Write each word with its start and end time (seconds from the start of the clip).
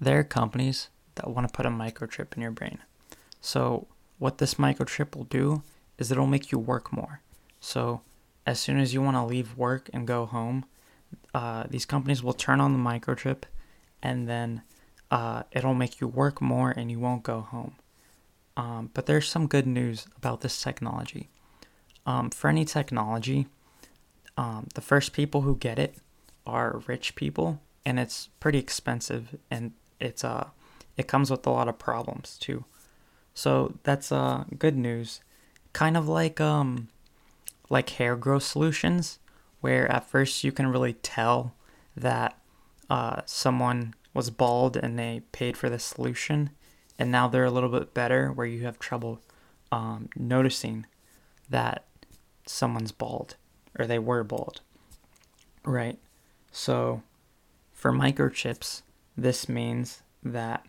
there 0.00 0.20
are 0.20 0.24
companies 0.24 0.88
that 1.16 1.28
want 1.28 1.48
to 1.48 1.52
put 1.52 1.66
a 1.66 1.70
microchip 1.70 2.34
in 2.36 2.42
your 2.42 2.50
brain. 2.50 2.78
So, 3.40 3.86
what 4.18 4.38
this 4.38 4.54
microchip 4.54 5.14
will 5.14 5.24
do 5.24 5.62
is 5.98 6.10
it'll 6.10 6.26
make 6.26 6.50
you 6.52 6.58
work 6.58 6.92
more. 6.92 7.20
So, 7.60 8.02
as 8.46 8.60
soon 8.60 8.78
as 8.78 8.94
you 8.94 9.02
want 9.02 9.16
to 9.16 9.24
leave 9.24 9.56
work 9.56 9.90
and 9.92 10.06
go 10.06 10.26
home, 10.26 10.64
uh, 11.34 11.64
these 11.68 11.84
companies 11.84 12.22
will 12.22 12.32
turn 12.32 12.60
on 12.60 12.72
the 12.72 12.78
microchip 12.78 13.42
and 14.02 14.28
then 14.28 14.62
uh, 15.10 15.42
it'll 15.52 15.74
make 15.74 16.00
you 16.00 16.06
work 16.06 16.40
more 16.40 16.70
and 16.70 16.90
you 16.90 16.98
won't 16.98 17.22
go 17.22 17.40
home. 17.40 17.74
Um, 18.56 18.90
but 18.92 19.06
there's 19.06 19.28
some 19.28 19.46
good 19.46 19.66
news 19.66 20.06
about 20.16 20.40
this 20.40 20.60
technology. 20.60 21.28
Um, 22.06 22.30
for 22.30 22.48
any 22.48 22.64
technology, 22.64 23.46
um, 24.36 24.68
the 24.74 24.80
first 24.80 25.12
people 25.12 25.42
who 25.42 25.56
get 25.56 25.78
it 25.78 25.96
are 26.46 26.82
rich 26.86 27.14
people, 27.14 27.60
and 27.84 28.00
it's 28.00 28.28
pretty 28.40 28.58
expensive, 28.58 29.36
and 29.50 29.72
it's 30.00 30.24
uh, 30.24 30.48
it 30.96 31.08
comes 31.08 31.30
with 31.30 31.46
a 31.46 31.50
lot 31.50 31.68
of 31.68 31.78
problems 31.78 32.36
too. 32.38 32.64
So 33.34 33.74
that's 33.84 34.10
uh, 34.10 34.44
good 34.58 34.76
news. 34.76 35.20
Kind 35.72 35.96
of 35.96 36.08
like 36.08 36.40
um, 36.40 36.88
like 37.70 37.90
hair 37.90 38.16
growth 38.16 38.42
solutions, 38.42 39.18
where 39.60 39.90
at 39.90 40.08
first 40.08 40.42
you 40.44 40.52
can 40.52 40.66
really 40.66 40.94
tell 40.94 41.54
that 41.96 42.38
uh, 42.90 43.22
someone 43.26 43.94
was 44.14 44.30
bald 44.30 44.76
and 44.76 44.98
they 44.98 45.22
paid 45.32 45.56
for 45.56 45.68
the 45.68 45.78
solution, 45.78 46.50
and 46.98 47.12
now 47.12 47.28
they're 47.28 47.44
a 47.44 47.50
little 47.50 47.68
bit 47.68 47.94
better, 47.94 48.32
where 48.32 48.46
you 48.46 48.64
have 48.64 48.78
trouble 48.78 49.20
um, 49.70 50.08
noticing 50.16 50.86
that 51.50 51.84
someone's 52.46 52.92
bald 52.92 53.36
or 53.78 53.86
they 53.86 53.98
were 53.98 54.24
bald. 54.24 54.62
Right? 55.64 55.98
So 56.50 57.02
for 57.72 57.92
microchips, 57.92 58.82
this 59.18 59.48
means 59.48 60.02
that 60.22 60.64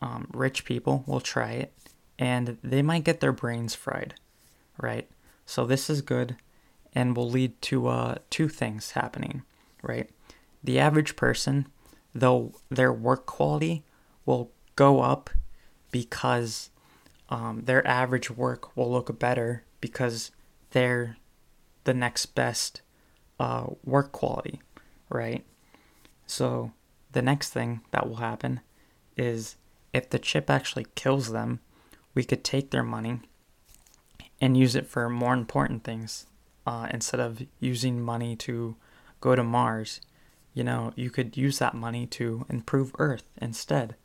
um, 0.00 0.28
rich 0.32 0.64
people 0.64 1.02
will 1.06 1.20
try 1.20 1.50
it 1.50 1.72
and 2.18 2.56
they 2.62 2.82
might 2.82 3.04
get 3.04 3.20
their 3.20 3.32
brains 3.32 3.74
fried. 3.74 4.14
Right? 4.80 5.10
So 5.44 5.66
this 5.66 5.90
is 5.90 6.00
good 6.00 6.36
and 6.94 7.16
will 7.16 7.28
lead 7.28 7.60
to 7.62 7.88
uh, 7.88 8.14
two 8.30 8.48
things 8.48 8.92
happening. 8.92 9.42
Right? 9.82 10.08
The 10.62 10.78
average 10.78 11.16
person, 11.16 11.66
though 12.14 12.52
their 12.70 12.92
work 12.92 13.26
quality 13.26 13.82
will 14.24 14.52
go 14.76 15.00
up 15.00 15.28
because 15.90 16.70
um, 17.28 17.62
their 17.64 17.86
average 17.86 18.30
work 18.30 18.76
will 18.76 18.90
look 18.90 19.18
better 19.18 19.64
because 19.80 20.30
they're 20.70 21.16
the 21.84 21.94
next 21.94 22.26
best 22.26 22.82
uh, 23.40 23.66
work 23.84 24.12
quality, 24.12 24.60
right? 25.08 25.44
So 26.26 26.72
the 27.12 27.22
next 27.22 27.50
thing 27.50 27.80
that 27.90 28.08
will 28.08 28.16
happen 28.16 28.60
is 29.16 29.56
if 29.92 30.08
the 30.10 30.18
chip 30.18 30.48
actually 30.48 30.86
kills 30.94 31.32
them, 31.32 31.60
we 32.14 32.24
could 32.24 32.44
take 32.44 32.70
their 32.70 32.82
money 32.82 33.20
and 34.40 34.56
use 34.56 34.74
it 34.74 34.86
for 34.86 35.08
more 35.08 35.34
important 35.34 35.84
things 35.84 36.26
uh, 36.66 36.88
instead 36.90 37.20
of 37.20 37.42
using 37.58 38.00
money 38.00 38.36
to 38.36 38.76
go 39.20 39.34
to 39.34 39.42
Mars. 39.42 40.00
You 40.54 40.64
know, 40.64 40.92
you 40.96 41.10
could 41.10 41.36
use 41.36 41.58
that 41.58 41.74
money 41.74 42.06
to 42.06 42.46
improve 42.48 42.92
Earth 42.98 43.30
instead 43.40 43.96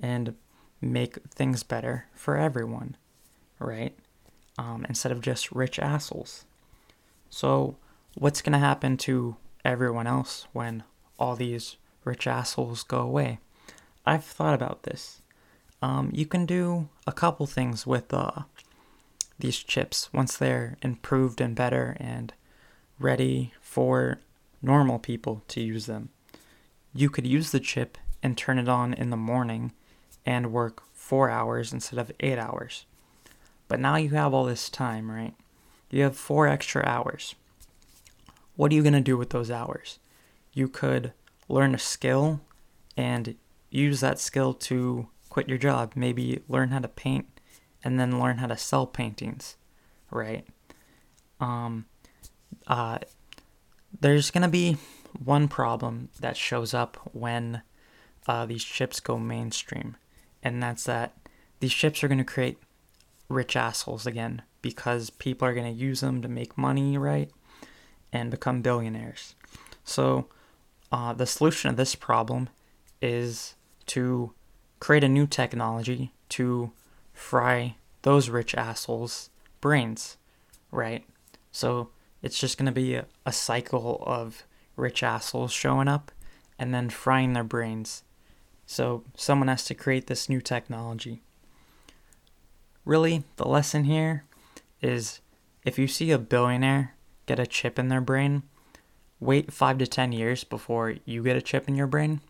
and 0.00 0.34
make 0.80 1.16
things 1.30 1.62
better 1.62 2.06
for 2.12 2.36
everyone, 2.36 2.96
right? 3.58 3.96
Um, 4.58 4.84
instead 4.88 5.12
of 5.12 5.20
just 5.20 5.52
rich 5.52 5.78
assholes. 5.78 6.44
So, 7.30 7.76
what's 8.16 8.42
going 8.42 8.52
to 8.52 8.58
happen 8.58 8.96
to 8.98 9.36
everyone 9.64 10.06
else 10.06 10.46
when 10.52 10.84
all 11.18 11.34
these 11.34 11.76
rich 12.04 12.26
assholes 12.26 12.82
go 12.82 12.98
away? 12.98 13.38
I've 14.06 14.24
thought 14.24 14.54
about 14.54 14.82
this. 14.82 15.22
Um, 15.82 16.10
you 16.12 16.26
can 16.26 16.46
do 16.46 16.88
a 17.06 17.12
couple 17.12 17.46
things 17.46 17.86
with 17.86 18.12
uh, 18.12 18.42
these 19.38 19.58
chips 19.58 20.12
once 20.12 20.36
they're 20.36 20.76
improved 20.82 21.40
and 21.40 21.54
better 21.54 21.96
and 21.98 22.32
ready 22.98 23.52
for 23.60 24.20
normal 24.62 24.98
people 24.98 25.42
to 25.48 25.60
use 25.60 25.86
them. 25.86 26.10
You 26.94 27.10
could 27.10 27.26
use 27.26 27.50
the 27.50 27.60
chip 27.60 27.98
and 28.22 28.38
turn 28.38 28.58
it 28.58 28.68
on 28.68 28.94
in 28.94 29.10
the 29.10 29.16
morning 29.16 29.72
and 30.24 30.52
work 30.52 30.82
four 30.92 31.28
hours 31.28 31.72
instead 31.72 31.98
of 31.98 32.12
eight 32.20 32.38
hours. 32.38 32.86
But 33.68 33.80
now 33.80 33.96
you 33.96 34.10
have 34.10 34.32
all 34.32 34.44
this 34.44 34.70
time, 34.70 35.10
right? 35.10 35.34
You 35.90 36.02
have 36.04 36.16
four 36.16 36.48
extra 36.48 36.84
hours. 36.86 37.34
What 38.56 38.72
are 38.72 38.74
you 38.74 38.82
going 38.82 38.94
to 38.94 39.00
do 39.00 39.16
with 39.16 39.30
those 39.30 39.50
hours? 39.50 39.98
You 40.52 40.68
could 40.68 41.12
learn 41.48 41.74
a 41.74 41.78
skill 41.78 42.40
and 42.96 43.36
use 43.70 44.00
that 44.00 44.18
skill 44.18 44.54
to 44.54 45.08
quit 45.28 45.48
your 45.48 45.58
job. 45.58 45.92
Maybe 45.96 46.42
learn 46.48 46.70
how 46.70 46.78
to 46.80 46.88
paint 46.88 47.26
and 47.82 48.00
then 48.00 48.18
learn 48.18 48.38
how 48.38 48.46
to 48.46 48.56
sell 48.56 48.86
paintings, 48.86 49.56
right? 50.10 50.46
Um, 51.40 51.86
uh, 52.66 52.98
there's 54.00 54.30
going 54.30 54.42
to 54.42 54.48
be 54.48 54.78
one 55.22 55.48
problem 55.48 56.08
that 56.20 56.36
shows 56.36 56.74
up 56.74 56.96
when 57.12 57.62
uh, 58.26 58.46
these 58.46 58.64
chips 58.64 59.00
go 59.00 59.18
mainstream, 59.18 59.96
and 60.42 60.62
that's 60.62 60.84
that 60.84 61.14
these 61.60 61.72
chips 61.72 62.02
are 62.02 62.08
going 62.08 62.18
to 62.18 62.24
create 62.24 62.58
rich 63.28 63.56
assholes 63.56 64.06
again 64.06 64.42
because 64.62 65.10
people 65.10 65.46
are 65.46 65.54
going 65.54 65.72
to 65.72 65.78
use 65.78 66.00
them 66.00 66.22
to 66.22 66.28
make 66.28 66.56
money, 66.56 66.96
right? 66.96 67.30
And 68.12 68.30
become 68.30 68.62
billionaires. 68.62 69.34
So, 69.84 70.28
uh, 70.94 71.12
the 71.12 71.26
solution 71.26 71.72
to 71.72 71.76
this 71.76 71.96
problem 71.96 72.48
is 73.02 73.56
to 73.84 74.32
create 74.78 75.02
a 75.02 75.08
new 75.08 75.26
technology 75.26 76.12
to 76.28 76.70
fry 77.12 77.74
those 78.02 78.28
rich 78.28 78.54
assholes' 78.54 79.28
brains, 79.60 80.16
right? 80.70 81.04
So, 81.50 81.88
it's 82.22 82.38
just 82.38 82.56
going 82.56 82.66
to 82.66 82.72
be 82.72 82.94
a, 82.94 83.06
a 83.26 83.32
cycle 83.32 84.04
of 84.06 84.44
rich 84.76 85.02
assholes 85.02 85.50
showing 85.50 85.88
up 85.88 86.12
and 86.60 86.72
then 86.72 86.88
frying 86.90 87.32
their 87.32 87.42
brains. 87.42 88.04
So, 88.64 89.02
someone 89.16 89.48
has 89.48 89.64
to 89.64 89.74
create 89.74 90.06
this 90.06 90.28
new 90.28 90.40
technology. 90.40 91.22
Really, 92.84 93.24
the 93.34 93.48
lesson 93.48 93.82
here 93.82 94.22
is 94.80 95.20
if 95.64 95.76
you 95.76 95.88
see 95.88 96.12
a 96.12 96.18
billionaire 96.18 96.94
get 97.26 97.40
a 97.40 97.48
chip 97.48 97.80
in 97.80 97.88
their 97.88 98.00
brain, 98.00 98.44
wait 99.24 99.52
five 99.52 99.78
to 99.78 99.86
10 99.86 100.12
years 100.12 100.44
before 100.44 100.94
you 101.04 101.22
get 101.22 101.36
a 101.36 101.42
chip 101.42 101.66
in 101.66 101.74
your 101.74 101.86
brain 101.86 102.20